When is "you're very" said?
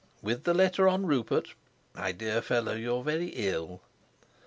2.73-3.27